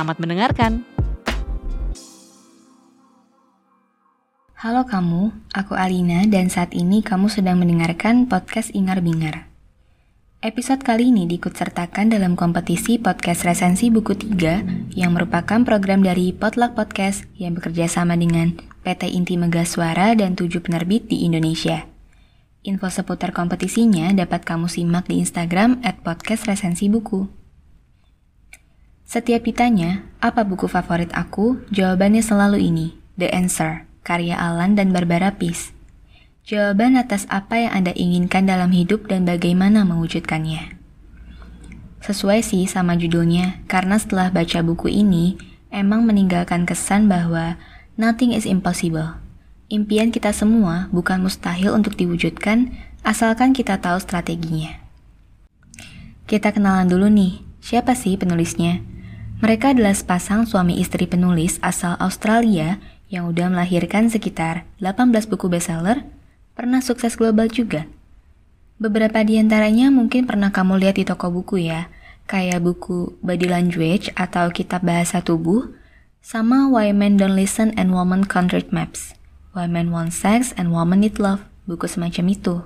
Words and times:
Selamat 0.00 0.16
mendengarkan. 0.16 0.72
Halo 4.56 4.88
kamu, 4.88 5.28
aku 5.52 5.76
Alina 5.76 6.24
dan 6.24 6.48
saat 6.48 6.72
ini 6.72 7.04
kamu 7.04 7.28
sedang 7.28 7.60
mendengarkan 7.60 8.24
podcast 8.24 8.72
Ingar 8.72 9.04
Bingar. 9.04 9.52
Episode 10.40 10.80
kali 10.88 11.12
ini 11.12 11.28
diikutsertakan 11.28 12.16
dalam 12.16 12.32
kompetisi 12.32 12.96
podcast 12.96 13.44
resensi 13.44 13.92
buku 13.92 14.16
3 14.16 14.96
yang 14.96 15.12
merupakan 15.12 15.60
program 15.68 16.00
dari 16.00 16.32
Potluck 16.32 16.72
Podcast 16.72 17.28
yang 17.36 17.60
bekerja 17.60 17.84
sama 17.84 18.16
dengan 18.16 18.56
PT 18.80 19.04
Inti 19.04 19.36
Megah 19.36 19.68
Suara 19.68 20.16
dan 20.16 20.32
tujuh 20.32 20.64
penerbit 20.64 21.12
di 21.12 21.28
Indonesia. 21.28 21.84
Info 22.64 22.88
seputar 22.88 23.36
kompetisinya 23.36 24.08
dapat 24.16 24.48
kamu 24.48 24.64
simak 24.64 25.12
di 25.12 25.20
Instagram 25.20 25.84
at 25.84 26.00
podcast 26.00 26.48
resensi 26.48 26.88
buku. 26.88 27.39
Setiap 29.10 29.42
ditanya, 29.42 30.06
apa 30.22 30.46
buku 30.46 30.70
favorit 30.70 31.10
aku? 31.18 31.58
Jawabannya 31.74 32.22
selalu 32.22 32.62
ini, 32.62 32.94
The 33.18 33.26
Answer, 33.34 33.82
karya 34.06 34.38
Alan 34.38 34.78
dan 34.78 34.94
Barbara 34.94 35.34
Peace. 35.34 35.74
Jawaban 36.46 36.94
atas 36.94 37.26
apa 37.26 37.58
yang 37.58 37.74
Anda 37.74 37.90
inginkan 37.90 38.46
dalam 38.46 38.70
hidup 38.70 39.10
dan 39.10 39.26
bagaimana 39.26 39.82
mewujudkannya. 39.82 40.78
Sesuai 42.06 42.46
sih 42.46 42.70
sama 42.70 42.94
judulnya, 42.94 43.66
karena 43.66 43.98
setelah 43.98 44.30
baca 44.30 44.62
buku 44.62 44.86
ini, 44.86 45.34
emang 45.74 46.06
meninggalkan 46.06 46.62
kesan 46.62 47.10
bahwa 47.10 47.58
nothing 47.98 48.30
is 48.30 48.46
impossible. 48.46 49.18
Impian 49.66 50.14
kita 50.14 50.30
semua 50.30 50.86
bukan 50.94 51.18
mustahil 51.18 51.74
untuk 51.74 51.98
diwujudkan, 51.98 52.78
asalkan 53.02 53.58
kita 53.58 53.74
tahu 53.82 53.98
strateginya. 53.98 54.78
Kita 56.30 56.54
kenalan 56.54 56.86
dulu 56.86 57.10
nih, 57.10 57.42
siapa 57.58 57.98
sih 57.98 58.14
penulisnya? 58.14 58.99
Mereka 59.40 59.72
adalah 59.72 59.96
sepasang 59.96 60.44
suami 60.44 60.84
istri 60.84 61.08
penulis 61.08 61.56
asal 61.64 61.96
Australia 61.96 62.76
yang 63.08 63.24
udah 63.24 63.48
melahirkan 63.48 64.12
sekitar 64.12 64.68
18 64.84 65.16
buku 65.32 65.48
bestseller, 65.48 66.04
pernah 66.52 66.84
sukses 66.84 67.16
global 67.16 67.48
juga. 67.48 67.88
Beberapa 68.76 69.24
di 69.24 69.40
antaranya 69.40 69.88
mungkin 69.88 70.28
pernah 70.28 70.52
kamu 70.52 70.84
lihat 70.84 71.00
di 71.00 71.08
toko 71.08 71.32
buku 71.32 71.56
ya, 71.72 71.88
kayak 72.28 72.60
buku 72.60 73.16
Body 73.24 73.48
Language 73.48 74.12
atau 74.12 74.52
Kitab 74.52 74.84
Bahasa 74.84 75.24
Tubuh, 75.24 75.72
sama 76.20 76.68
Why 76.68 76.92
Men 76.92 77.16
Don't 77.16 77.32
Listen 77.32 77.72
and 77.80 77.96
Women 77.96 78.28
Can't 78.28 78.52
Read 78.52 78.68
Maps, 78.76 79.16
Why 79.56 79.64
Men 79.64 79.88
Want 79.88 80.12
Sex 80.12 80.52
and 80.60 80.68
Women 80.68 81.00
Need 81.00 81.16
Love, 81.16 81.48
buku 81.64 81.88
semacam 81.88 82.28
itu. 82.28 82.60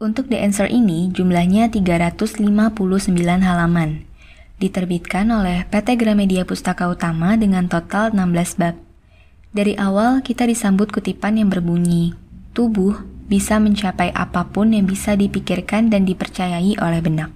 Untuk 0.00 0.32
The 0.32 0.40
Answer 0.40 0.72
ini 0.72 1.12
jumlahnya 1.12 1.68
359 1.68 2.40
halaman 3.44 4.08
diterbitkan 4.62 5.26
oleh 5.34 5.66
PT 5.66 5.98
Gramedia 5.98 6.46
Pustaka 6.46 6.86
Utama 6.86 7.34
dengan 7.34 7.66
total 7.66 8.14
16 8.14 8.62
bab. 8.62 8.78
Dari 9.50 9.74
awal 9.74 10.22
kita 10.22 10.46
disambut 10.46 10.94
kutipan 10.94 11.34
yang 11.34 11.50
berbunyi, 11.50 12.14
tubuh 12.54 13.02
bisa 13.26 13.58
mencapai 13.58 14.14
apa 14.14 14.46
pun 14.54 14.70
yang 14.70 14.86
bisa 14.86 15.18
dipikirkan 15.18 15.90
dan 15.90 16.06
dipercayai 16.06 16.78
oleh 16.78 17.00
benak. 17.02 17.34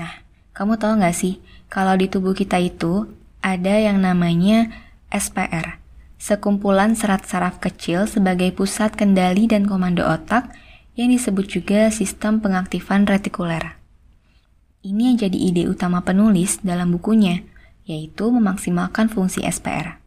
Nah, 0.00 0.24
kamu 0.56 0.80
tahu 0.80 1.04
nggak 1.04 1.12
sih, 1.12 1.44
kalau 1.68 1.92
di 2.00 2.08
tubuh 2.08 2.32
kita 2.32 2.56
itu 2.56 3.12
ada 3.44 3.76
yang 3.76 4.00
namanya 4.00 4.72
SPR, 5.12 5.76
sekumpulan 6.16 6.96
serat 6.96 7.28
saraf 7.28 7.60
kecil 7.60 8.08
sebagai 8.08 8.48
pusat 8.56 8.96
kendali 8.96 9.44
dan 9.44 9.68
komando 9.68 10.08
otak 10.08 10.48
yang 10.96 11.12
disebut 11.12 11.60
juga 11.60 11.92
sistem 11.92 12.40
pengaktifan 12.40 13.04
retikuler. 13.04 13.81
Ini 14.82 15.14
yang 15.14 15.16
jadi 15.18 15.38
ide 15.38 15.70
utama 15.70 16.02
penulis 16.02 16.58
dalam 16.58 16.90
bukunya, 16.90 17.46
yaitu 17.86 18.26
memaksimalkan 18.34 19.06
fungsi 19.06 19.46
SPR. 19.46 20.02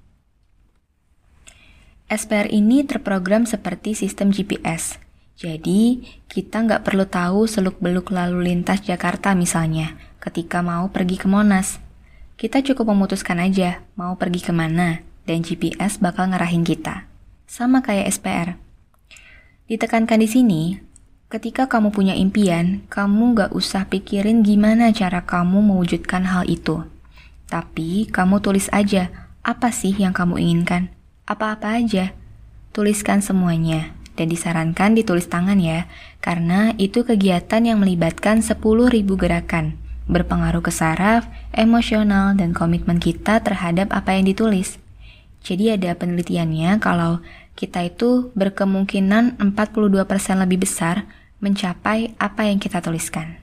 SPR 2.12 2.52
ini 2.52 2.84
terprogram 2.84 3.48
seperti 3.48 3.96
sistem 3.96 4.36
GPS, 4.36 5.00
jadi 5.36 6.04
kita 6.32 6.64
nggak 6.64 6.84
perlu 6.88 7.08
tahu 7.08 7.48
seluk-beluk 7.48 8.12
lalu 8.12 8.52
lintas 8.52 8.84
Jakarta 8.84 9.32
misalnya 9.36 10.00
ketika 10.24 10.60
mau 10.60 10.92
pergi 10.92 11.24
ke 11.24 11.28
Monas. 11.32 11.80
Kita 12.36 12.60
cukup 12.60 12.92
memutuskan 12.92 13.40
aja 13.40 13.80
mau 13.96 14.20
pergi 14.20 14.44
ke 14.44 14.52
mana, 14.52 15.00
dan 15.24 15.40
GPS 15.40 16.04
bakal 16.04 16.36
ngarahin 16.36 16.68
kita. 16.68 17.08
Sama 17.48 17.80
kayak 17.80 18.12
SPR. 18.12 18.60
Ditekankan 19.72 20.20
di 20.20 20.28
sini, 20.28 20.62
Ketika 21.26 21.66
kamu 21.66 21.90
punya 21.90 22.14
impian, 22.14 22.86
kamu 22.86 23.34
gak 23.34 23.52
usah 23.58 23.90
pikirin 23.90 24.46
gimana 24.46 24.94
cara 24.94 25.26
kamu 25.26 25.58
mewujudkan 25.58 26.22
hal 26.22 26.46
itu. 26.46 26.86
Tapi 27.50 28.06
kamu 28.14 28.46
tulis 28.46 28.70
aja, 28.70 29.10
apa 29.42 29.74
sih 29.74 29.90
yang 29.98 30.14
kamu 30.14 30.38
inginkan? 30.38 30.94
Apa-apa 31.26 31.82
aja. 31.82 32.14
Tuliskan 32.78 33.26
semuanya. 33.26 33.98
Dan 34.16 34.30
disarankan 34.32 34.96
ditulis 34.96 35.26
tangan 35.26 35.58
ya, 35.60 35.90
karena 36.22 36.72
itu 36.78 37.04
kegiatan 37.04 37.66
yang 37.66 37.82
melibatkan 37.82 38.40
10.000 38.40 38.62
gerakan. 39.18 39.76
Berpengaruh 40.06 40.62
ke 40.62 40.70
saraf, 40.70 41.26
emosional, 41.52 42.38
dan 42.38 42.54
komitmen 42.54 43.02
kita 43.02 43.42
terhadap 43.42 43.90
apa 43.92 44.14
yang 44.14 44.30
ditulis. 44.30 44.78
Jadi 45.42 45.74
ada 45.74 45.98
penelitiannya 45.98 46.78
kalau 46.80 47.20
kita 47.56 47.88
itu 47.88 48.30
berkemungkinan 48.36 49.40
42% 49.40 50.44
lebih 50.44 50.68
besar 50.68 51.08
mencapai 51.40 52.14
apa 52.20 52.48
yang 52.48 52.60
kita 52.60 52.84
tuliskan. 52.84 53.40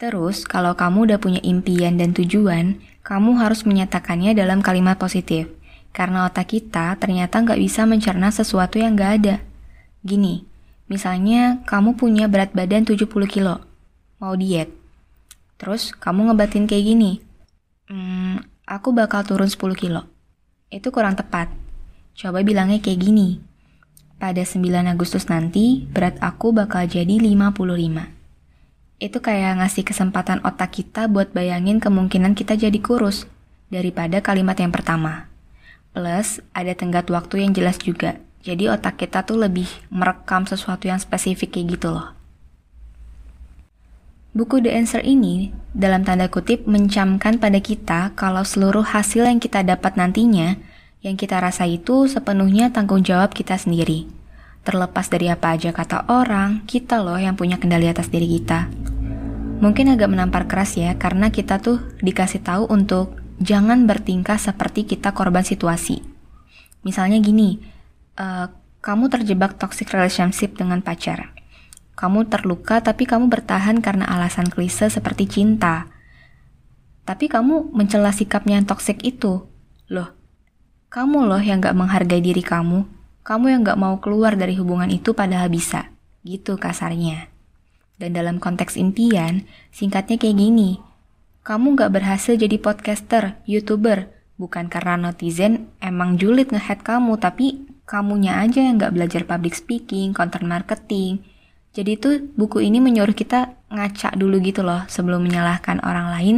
Terus, 0.00 0.48
kalau 0.48 0.72
kamu 0.72 1.12
udah 1.12 1.18
punya 1.20 1.40
impian 1.44 2.00
dan 2.00 2.16
tujuan, 2.16 2.80
kamu 3.04 3.36
harus 3.36 3.68
menyatakannya 3.68 4.32
dalam 4.32 4.64
kalimat 4.64 4.96
positif. 4.96 5.52
Karena 5.92 6.24
otak 6.24 6.56
kita 6.56 6.96
ternyata 6.96 7.44
nggak 7.44 7.60
bisa 7.60 7.84
mencerna 7.84 8.32
sesuatu 8.32 8.80
yang 8.80 8.96
nggak 8.96 9.12
ada. 9.20 9.36
Gini, 10.00 10.48
misalnya 10.88 11.60
kamu 11.68 12.00
punya 12.00 12.32
berat 12.32 12.56
badan 12.56 12.88
70 12.88 13.06
kilo, 13.28 13.60
mau 14.16 14.32
diet. 14.32 14.72
Terus 15.60 15.92
kamu 15.92 16.32
ngebatin 16.32 16.64
kayak 16.64 16.84
gini, 16.88 17.20
hmm, 17.92 18.40
aku 18.64 18.96
bakal 18.96 19.20
turun 19.26 19.52
10 19.52 19.76
kilo 19.76 20.08
itu 20.70 20.88
kurang 20.94 21.18
tepat. 21.18 21.50
Coba 22.16 22.42
bilangnya 22.46 22.82
kayak 22.82 23.00
gini. 23.00 23.42
Pada 24.20 24.44
9 24.44 24.62
Agustus 24.90 25.26
nanti, 25.32 25.88
berat 25.88 26.20
aku 26.20 26.52
bakal 26.52 26.84
jadi 26.84 27.16
55. 27.16 28.12
Itu 29.00 29.18
kayak 29.24 29.64
ngasih 29.64 29.84
kesempatan 29.88 30.44
otak 30.44 30.76
kita 30.76 31.08
buat 31.08 31.32
bayangin 31.32 31.80
kemungkinan 31.80 32.36
kita 32.36 32.52
jadi 32.52 32.78
kurus 32.84 33.24
daripada 33.72 34.20
kalimat 34.20 34.60
yang 34.60 34.68
pertama. 34.68 35.32
Plus, 35.96 36.44
ada 36.52 36.76
tenggat 36.76 37.08
waktu 37.08 37.48
yang 37.48 37.56
jelas 37.56 37.80
juga. 37.80 38.20
Jadi 38.44 38.68
otak 38.68 39.00
kita 39.00 39.24
tuh 39.24 39.40
lebih 39.40 39.66
merekam 39.88 40.44
sesuatu 40.44 40.84
yang 40.84 41.00
spesifik 41.00 41.56
kayak 41.56 41.80
gitu 41.80 41.88
loh. 41.96 42.12
Buku 44.30 44.62
The 44.62 44.70
Answer 44.70 45.02
ini, 45.02 45.50
dalam 45.74 46.06
tanda 46.06 46.30
kutip, 46.30 46.62
mencamkan 46.68 47.42
pada 47.42 47.58
kita 47.58 48.14
kalau 48.14 48.46
seluruh 48.46 48.86
hasil 48.86 49.26
yang 49.26 49.42
kita 49.42 49.66
dapat 49.66 49.98
nantinya, 49.98 50.54
yang 51.00 51.16
kita 51.16 51.40
rasa 51.40 51.64
itu 51.64 52.08
sepenuhnya 52.08 52.72
tanggung 52.72 53.04
jawab 53.04 53.32
kita 53.32 53.56
sendiri. 53.56 54.08
Terlepas 54.64 55.08
dari 55.08 55.32
apa 55.32 55.56
aja 55.56 55.72
kata 55.72 56.08
orang, 56.12 56.68
kita 56.68 57.00
loh 57.00 57.16
yang 57.16 57.34
punya 57.34 57.56
kendali 57.56 57.88
atas 57.88 58.12
diri 58.12 58.28
kita. 58.28 58.68
Mungkin 59.60 59.92
agak 59.92 60.08
menampar 60.12 60.48
keras 60.48 60.76
ya, 60.76 60.96
karena 61.00 61.32
kita 61.32 61.60
tuh 61.60 61.80
dikasih 62.04 62.44
tahu 62.44 62.68
untuk 62.68 63.16
jangan 63.40 63.88
bertingkah 63.88 64.36
seperti 64.36 64.84
kita 64.84 65.16
korban 65.16 65.44
situasi. 65.44 66.04
Misalnya 66.84 67.20
gini, 67.20 67.60
uh, 68.20 68.52
kamu 68.80 69.08
terjebak 69.08 69.56
toxic 69.56 69.92
relationship 69.92 70.56
dengan 70.56 70.80
pacar 70.84 71.40
kamu 72.00 72.32
terluka 72.32 72.80
tapi 72.80 73.04
kamu 73.04 73.28
bertahan 73.28 73.84
karena 73.84 74.08
alasan 74.08 74.48
klise 74.48 74.88
seperti 74.88 75.28
cinta. 75.28 75.92
Tapi 77.04 77.28
kamu 77.28 77.76
mencela 77.76 78.08
sikapnya 78.08 78.56
yang 78.56 78.64
toksik 78.64 79.04
itu. 79.04 79.44
Loh, 79.92 80.08
kamu 80.90 81.30
loh 81.30 81.38
yang 81.38 81.62
gak 81.62 81.78
menghargai 81.78 82.18
diri 82.18 82.42
kamu. 82.42 82.82
Kamu 83.22 83.46
yang 83.46 83.62
gak 83.62 83.78
mau 83.78 84.02
keluar 84.02 84.34
dari 84.34 84.58
hubungan 84.58 84.90
itu 84.90 85.14
padahal 85.14 85.46
bisa. 85.46 85.94
Gitu 86.26 86.58
kasarnya. 86.58 87.30
Dan 87.94 88.18
dalam 88.18 88.42
konteks 88.42 88.74
impian, 88.74 89.46
singkatnya 89.70 90.18
kayak 90.18 90.34
gini. 90.34 90.82
Kamu 91.46 91.78
nggak 91.78 91.94
berhasil 91.94 92.34
jadi 92.34 92.58
podcaster, 92.58 93.38
youtuber, 93.46 94.10
bukan 94.34 94.66
karena 94.66 94.96
netizen 94.98 95.70
emang 95.78 96.18
julid 96.18 96.50
ngehead 96.50 96.82
kamu, 96.82 97.20
tapi 97.20 97.70
kamunya 97.86 98.40
aja 98.42 98.64
yang 98.64 98.80
nggak 98.80 98.92
belajar 98.96 99.22
public 99.28 99.54
speaking, 99.54 100.10
content 100.10 100.48
marketing. 100.48 101.22
Jadi 101.70 101.92
tuh 102.02 102.14
buku 102.34 102.66
ini 102.66 102.82
menyuruh 102.82 103.14
kita 103.14 103.54
ngaca 103.70 104.18
dulu 104.18 104.42
gitu 104.42 104.66
loh 104.66 104.82
sebelum 104.90 105.22
menyalahkan 105.22 105.78
orang 105.86 106.10
lain 106.18 106.36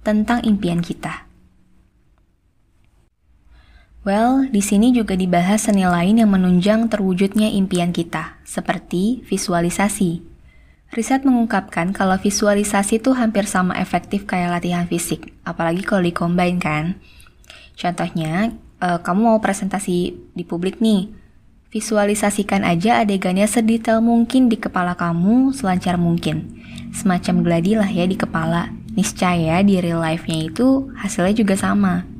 tentang 0.00 0.40
impian 0.46 0.80
kita. 0.80 1.33
Well, 4.04 4.44
di 4.52 4.60
sini 4.60 4.92
juga 4.92 5.16
dibahas 5.16 5.64
seni 5.64 5.88
lain 5.88 6.20
yang 6.20 6.28
menunjang 6.28 6.92
terwujudnya 6.92 7.48
impian 7.48 7.88
kita, 7.88 8.36
seperti 8.44 9.24
visualisasi. 9.24 10.20
Riset 10.92 11.24
mengungkapkan 11.24 11.88
kalau 11.96 12.20
visualisasi 12.20 13.00
itu 13.00 13.16
hampir 13.16 13.48
sama 13.48 13.72
efektif 13.80 14.28
kayak 14.28 14.60
latihan 14.60 14.84
fisik, 14.84 15.32
apalagi 15.40 15.80
kalau 15.88 16.04
dikombin 16.04 16.60
kan. 16.60 17.00
Contohnya, 17.80 18.52
uh, 18.84 19.00
kamu 19.00 19.20
mau 19.24 19.38
presentasi 19.40 20.12
di 20.36 20.44
publik 20.44 20.84
nih, 20.84 21.08
visualisasikan 21.72 22.60
aja 22.60 23.00
adegannya 23.00 23.48
sedetail 23.48 24.04
mungkin 24.04 24.52
di 24.52 24.60
kepala 24.60 25.00
kamu 25.00 25.56
selancar 25.56 25.96
mungkin. 25.96 26.60
Semacam 26.92 27.40
gladilah 27.40 27.88
ya 27.88 28.04
di 28.04 28.20
kepala. 28.20 28.68
Niscaya 28.94 29.64
di 29.64 29.80
real 29.80 29.98
life-nya 29.98 30.44
itu 30.44 30.92
hasilnya 30.94 31.34
juga 31.34 31.56
sama. 31.56 32.13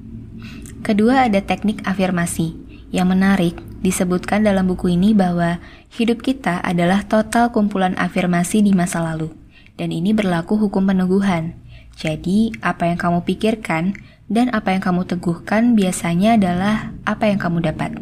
Kedua 0.85 1.25
ada 1.25 1.41
teknik 1.41 1.81
afirmasi. 1.89 2.53
Yang 2.93 3.09
menarik, 3.09 3.55
disebutkan 3.81 4.45
dalam 4.45 4.69
buku 4.69 4.93
ini 4.93 5.17
bahwa 5.17 5.57
hidup 5.97 6.21
kita 6.21 6.61
adalah 6.61 7.09
total 7.09 7.49
kumpulan 7.57 7.97
afirmasi 7.97 8.61
di 8.61 8.77
masa 8.77 9.01
lalu. 9.01 9.33
Dan 9.81 9.97
ini 9.97 10.13
berlaku 10.13 10.61
hukum 10.61 10.85
peneguhan. 10.85 11.57
Jadi, 11.97 12.53
apa 12.61 12.85
yang 12.85 13.01
kamu 13.01 13.25
pikirkan 13.25 13.97
dan 14.29 14.53
apa 14.53 14.77
yang 14.77 14.85
kamu 14.85 15.09
teguhkan 15.09 15.73
biasanya 15.73 16.37
adalah 16.37 16.93
apa 17.09 17.33
yang 17.33 17.41
kamu 17.41 17.65
dapat. 17.65 17.97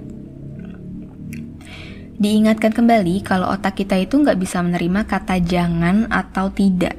Diingatkan 2.18 2.74
kembali 2.74 3.22
kalau 3.22 3.46
otak 3.46 3.78
kita 3.78 3.94
itu 3.94 4.18
nggak 4.18 4.42
bisa 4.42 4.58
menerima 4.58 5.06
kata 5.06 5.38
jangan 5.38 6.10
atau 6.10 6.50
tidak. 6.50 6.98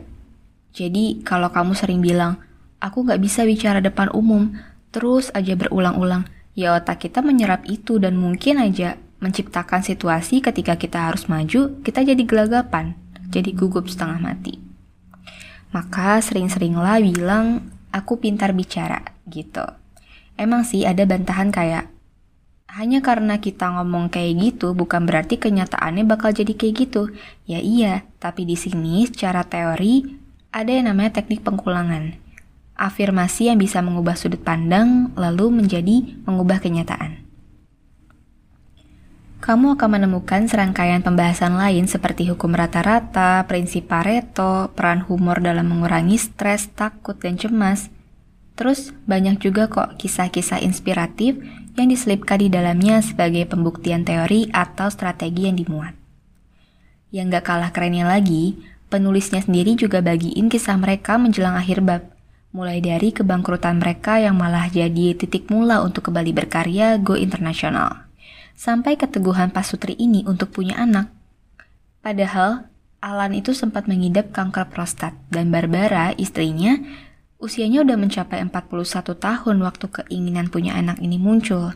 Jadi, 0.71 1.27
kalau 1.27 1.51
kamu 1.51 1.75
sering 1.75 1.99
bilang, 1.99 2.39
aku 2.79 3.03
nggak 3.03 3.19
bisa 3.19 3.43
bicara 3.43 3.83
depan 3.83 4.07
umum, 4.15 4.55
terus 4.93 5.33
aja 5.33 5.57
berulang-ulang, 5.57 6.29
ya 6.53 6.77
otak 6.77 7.09
kita 7.09 7.25
menyerap 7.25 7.65
itu 7.65 7.97
dan 7.97 8.13
mungkin 8.13 8.61
aja 8.61 9.01
menciptakan 9.17 9.81
situasi 9.81 10.45
ketika 10.45 10.77
kita 10.77 11.09
harus 11.09 11.25
maju, 11.25 11.81
kita 11.81 12.05
jadi 12.05 12.21
gelagapan, 12.21 12.93
jadi 13.33 13.49
gugup 13.57 13.89
setengah 13.89 14.21
mati. 14.21 14.61
Maka 15.73 16.21
sering-seringlah 16.21 17.01
bilang, 17.01 17.73
aku 17.89 18.21
pintar 18.21 18.53
bicara, 18.53 19.01
gitu. 19.25 19.65
Emang 20.37 20.61
sih 20.61 20.85
ada 20.85 21.01
bantahan 21.09 21.49
kayak, 21.49 21.89
hanya 22.69 23.01
karena 23.01 23.41
kita 23.41 23.69
ngomong 23.73 24.09
kayak 24.09 24.33
gitu 24.37 24.73
bukan 24.73 25.05
berarti 25.05 25.37
kenyataannya 25.37 26.09
bakal 26.09 26.33
jadi 26.33 26.53
kayak 26.57 26.73
gitu. 26.85 27.13
Ya 27.45 27.61
iya, 27.61 28.05
tapi 28.17 28.49
di 28.49 28.57
sini 28.57 29.05
secara 29.05 29.45
teori 29.45 30.09
ada 30.49 30.73
yang 30.73 30.89
namanya 30.89 31.21
teknik 31.21 31.45
pengkulangan 31.45 32.22
afirmasi 32.83 33.47
yang 33.47 33.55
bisa 33.55 33.79
mengubah 33.79 34.19
sudut 34.19 34.43
pandang 34.43 35.15
lalu 35.15 35.63
menjadi 35.63 36.19
mengubah 36.27 36.59
kenyataan. 36.59 37.23
Kamu 39.43 39.75
akan 39.75 39.89
menemukan 39.99 40.47
serangkaian 40.47 41.03
pembahasan 41.03 41.59
lain 41.59 41.83
seperti 41.83 42.31
hukum 42.31 42.55
rata-rata, 42.55 43.43
prinsip 43.43 43.91
Pareto, 43.91 44.71
peran 44.71 45.03
humor 45.03 45.43
dalam 45.43 45.67
mengurangi 45.67 46.15
stres, 46.15 46.71
takut, 46.71 47.19
dan 47.19 47.35
cemas. 47.35 47.91
Terus 48.55 48.95
banyak 49.03 49.43
juga 49.43 49.67
kok 49.67 49.99
kisah-kisah 49.99 50.63
inspiratif 50.63 51.43
yang 51.75 51.91
diselipkan 51.91 52.39
di 52.39 52.47
dalamnya 52.47 53.03
sebagai 53.03 53.43
pembuktian 53.43 54.07
teori 54.07 54.47
atau 54.55 54.87
strategi 54.87 55.51
yang 55.51 55.59
dimuat. 55.59 55.91
Yang 57.11 57.35
gak 57.35 57.43
kalah 57.43 57.71
kerennya 57.75 58.07
lagi, 58.07 58.55
penulisnya 58.87 59.43
sendiri 59.43 59.75
juga 59.75 59.99
bagiin 59.99 60.47
kisah 60.47 60.79
mereka 60.79 61.19
menjelang 61.19 61.59
akhir 61.59 61.83
bab 61.83 62.12
mulai 62.53 62.79
dari 62.85 63.09
kebangkrutan 63.09 63.81
mereka 63.81 64.21
yang 64.21 64.37
malah 64.37 64.69
jadi 64.69 65.17
titik 65.17 65.49
mula 65.49 65.81
untuk 65.81 66.07
kembali 66.07 66.31
berkarya 66.37 67.01
go 67.01 67.17
internasional, 67.17 68.05
sampai 68.53 68.93
keteguhan 68.93 69.49
Pasutri 69.49 69.97
ini 69.97 70.21
untuk 70.29 70.53
punya 70.53 70.77
anak. 70.77 71.09
Padahal, 72.05 72.69
Alan 73.03 73.35
itu 73.35 73.51
sempat 73.51 73.89
mengidap 73.89 74.31
kanker 74.31 74.71
prostat 74.71 75.17
dan 75.27 75.51
Barbara, 75.51 76.15
istrinya, 76.15 76.79
usianya 77.41 77.83
udah 77.83 77.99
mencapai 77.99 78.39
41 78.39 79.17
tahun 79.19 79.57
waktu 79.59 79.85
keinginan 79.91 80.47
punya 80.47 80.77
anak 80.79 81.03
ini 81.03 81.19
muncul. 81.19 81.75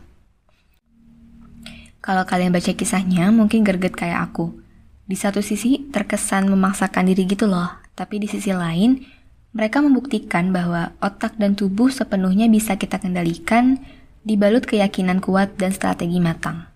Kalau 2.00 2.24
kalian 2.24 2.56
baca 2.56 2.72
kisahnya, 2.72 3.34
mungkin 3.36 3.68
gerget 3.68 3.92
kayak 3.92 4.32
aku. 4.32 4.56
Di 5.04 5.20
satu 5.20 5.44
sisi, 5.44 5.92
terkesan 5.92 6.48
memaksakan 6.48 7.12
diri 7.12 7.28
gitu 7.28 7.44
loh, 7.50 7.68
tapi 8.00 8.24
di 8.24 8.32
sisi 8.32 8.56
lain, 8.56 9.04
mereka 9.58 9.82
membuktikan 9.82 10.54
bahwa 10.54 10.94
otak 11.02 11.34
dan 11.42 11.58
tubuh 11.58 11.90
sepenuhnya 11.90 12.46
bisa 12.46 12.78
kita 12.78 13.02
kendalikan 13.02 13.82
dibalut 14.22 14.70
keyakinan 14.70 15.18
kuat 15.18 15.58
dan 15.58 15.74
strategi 15.74 16.22
matang. 16.22 16.70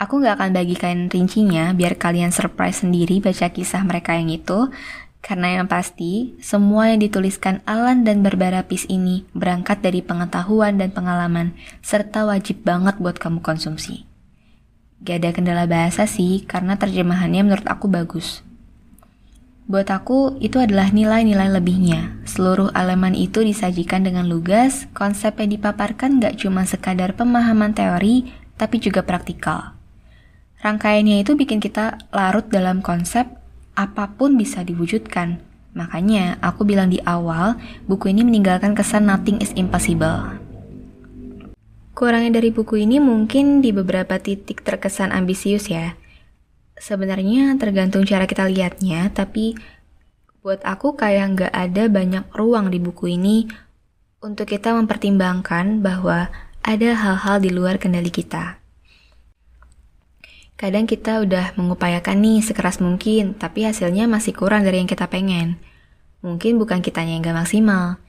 Aku 0.00 0.24
gak 0.24 0.40
akan 0.40 0.50
bagikan 0.56 1.12
rincinya 1.12 1.76
biar 1.76 2.00
kalian 2.00 2.32
surprise 2.32 2.80
sendiri 2.80 3.20
baca 3.20 3.52
kisah 3.52 3.84
mereka 3.84 4.16
yang 4.16 4.32
itu, 4.32 4.72
karena 5.22 5.60
yang 5.60 5.70
pasti, 5.70 6.34
semua 6.42 6.90
yang 6.90 6.98
dituliskan 7.04 7.62
Alan 7.68 8.02
dan 8.02 8.24
Barbara 8.24 8.66
Peace 8.66 8.88
ini 8.90 9.22
berangkat 9.36 9.78
dari 9.78 10.02
pengetahuan 10.02 10.80
dan 10.80 10.90
pengalaman, 10.90 11.54
serta 11.84 12.26
wajib 12.26 12.66
banget 12.66 12.98
buat 12.98 13.20
kamu 13.20 13.44
konsumsi. 13.44 14.08
Gak 15.04 15.22
ada 15.22 15.30
kendala 15.30 15.64
bahasa 15.70 16.08
sih, 16.08 16.42
karena 16.48 16.80
terjemahannya 16.80 17.46
menurut 17.46 17.68
aku 17.68 17.86
bagus. 17.86 18.42
Buat 19.70 19.94
aku, 19.94 20.42
itu 20.42 20.58
adalah 20.58 20.90
nilai-nilai 20.90 21.46
lebihnya. 21.46 22.18
Seluruh 22.26 22.74
elemen 22.74 23.14
itu 23.14 23.46
disajikan 23.46 24.02
dengan 24.02 24.26
lugas, 24.26 24.90
konsep 24.90 25.38
yang 25.38 25.54
dipaparkan 25.54 26.18
gak 26.18 26.42
cuma 26.42 26.66
sekadar 26.66 27.14
pemahaman 27.14 27.70
teori, 27.70 28.26
tapi 28.58 28.82
juga 28.82 29.06
praktikal. 29.06 29.78
Rangkaiannya 30.62 31.22
itu 31.22 31.38
bikin 31.38 31.62
kita 31.62 31.98
larut 32.10 32.46
dalam 32.50 32.82
konsep 32.82 33.26
apa 33.78 34.10
pun 34.18 34.34
bisa 34.34 34.66
diwujudkan. 34.66 35.38
Makanya, 35.78 36.42
aku 36.42 36.66
bilang 36.66 36.90
di 36.90 36.98
awal, 37.06 37.56
buku 37.86 38.10
ini 38.10 38.26
meninggalkan 38.26 38.74
kesan 38.74 39.08
nothing 39.08 39.40
is 39.40 39.54
impossible. 39.54 40.38
Kurangnya 41.96 42.42
dari 42.42 42.50
buku 42.50 42.82
ini 42.82 42.98
mungkin 42.98 43.62
di 43.62 43.70
beberapa 43.70 44.18
titik 44.18 44.66
terkesan 44.66 45.14
ambisius 45.14 45.70
ya, 45.70 45.94
Sebenarnya 46.82 47.54
tergantung 47.62 48.02
cara 48.02 48.26
kita 48.26 48.42
lihatnya, 48.50 49.06
tapi 49.14 49.54
buat 50.42 50.58
aku 50.66 50.98
kayak 50.98 51.26
nggak 51.38 51.52
ada 51.54 51.86
banyak 51.86 52.26
ruang 52.34 52.74
di 52.74 52.82
buku 52.82 53.14
ini 53.14 53.46
untuk 54.18 54.50
kita 54.50 54.74
mempertimbangkan 54.74 55.78
bahwa 55.78 56.26
ada 56.58 56.90
hal-hal 56.98 57.38
di 57.38 57.54
luar 57.54 57.78
kendali 57.78 58.10
kita. 58.10 58.58
Kadang 60.58 60.90
kita 60.90 61.22
udah 61.22 61.54
mengupayakan 61.54 62.18
nih 62.18 62.42
sekeras 62.42 62.82
mungkin, 62.82 63.38
tapi 63.38 63.62
hasilnya 63.62 64.10
masih 64.10 64.34
kurang 64.34 64.66
dari 64.66 64.82
yang 64.82 64.90
kita 64.90 65.06
pengen. 65.06 65.62
Mungkin 66.18 66.58
bukan 66.58 66.82
kitanya 66.82 67.14
yang 67.14 67.22
gak 67.22 67.46
maksimal, 67.46 68.02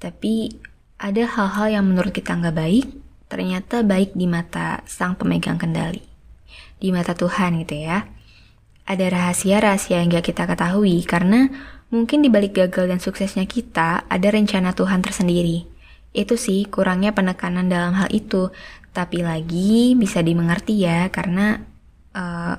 tapi 0.00 0.64
ada 0.96 1.28
hal-hal 1.28 1.76
yang 1.76 1.84
menurut 1.84 2.16
kita 2.16 2.40
nggak 2.40 2.56
baik, 2.56 2.88
ternyata 3.28 3.84
baik 3.84 4.16
di 4.16 4.24
mata 4.24 4.80
sang 4.88 5.12
pemegang 5.12 5.60
kendali. 5.60 6.00
Di 6.80 6.88
mata 6.88 7.12
Tuhan 7.12 7.60
gitu 7.60 7.84
ya 7.84 8.13
ada 8.84 9.06
rahasia-rahasia 9.08 10.04
yang 10.04 10.12
gak 10.12 10.28
kita 10.28 10.44
ketahui 10.44 11.00
karena 11.08 11.48
mungkin 11.88 12.20
di 12.20 12.28
balik 12.28 12.56
gagal 12.56 12.88
dan 12.92 13.00
suksesnya 13.00 13.48
kita 13.48 14.04
ada 14.08 14.28
rencana 14.28 14.76
Tuhan 14.76 15.00
tersendiri. 15.00 15.64
Itu 16.14 16.36
sih 16.36 16.68
kurangnya 16.68 17.16
penekanan 17.16 17.66
dalam 17.66 17.96
hal 17.96 18.12
itu, 18.12 18.52
tapi 18.94 19.24
lagi 19.24 19.98
bisa 19.98 20.20
dimengerti 20.20 20.84
ya 20.84 21.08
karena 21.10 21.58
uh, 22.14 22.54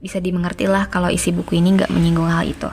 bisa 0.00 0.18
dimengerti 0.18 0.64
lah 0.64 0.88
kalau 0.88 1.12
isi 1.12 1.30
buku 1.30 1.60
ini 1.60 1.76
gak 1.76 1.92
menyinggung 1.92 2.26
hal 2.26 2.48
itu. 2.48 2.70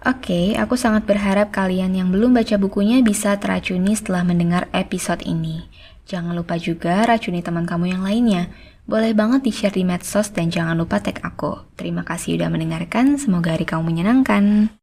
Oke, 0.00 0.32
okay, 0.32 0.46
aku 0.56 0.80
sangat 0.80 1.04
berharap 1.04 1.52
kalian 1.52 1.92
yang 1.92 2.08
belum 2.08 2.32
baca 2.32 2.56
bukunya 2.56 3.04
bisa 3.04 3.36
teracuni 3.36 3.92
setelah 3.92 4.24
mendengar 4.24 4.72
episode 4.72 5.20
ini. 5.28 5.68
Jangan 6.08 6.32
lupa 6.32 6.56
juga 6.56 7.04
racuni 7.04 7.44
teman 7.44 7.68
kamu 7.68 7.92
yang 7.92 8.02
lainnya. 8.08 8.48
Boleh 8.90 9.14
banget 9.14 9.46
di-share 9.46 9.78
di 9.78 9.86
medsos 9.86 10.34
dan 10.34 10.50
jangan 10.50 10.74
lupa 10.74 10.98
tag 10.98 11.22
aku. 11.22 11.62
Terima 11.78 12.02
kasih 12.02 12.42
udah 12.42 12.50
mendengarkan, 12.50 13.22
semoga 13.22 13.54
hari 13.54 13.62
kamu 13.62 13.86
menyenangkan. 13.86 14.74